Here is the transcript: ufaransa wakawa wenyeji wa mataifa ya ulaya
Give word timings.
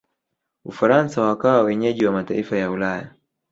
ufaransa 0.65 1.21
wakawa 1.21 1.61
wenyeji 1.63 2.05
wa 2.05 2.11
mataifa 2.11 2.57
ya 2.57 2.71
ulaya 2.71 3.13